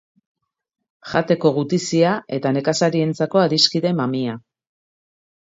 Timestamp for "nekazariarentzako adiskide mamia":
2.57-4.41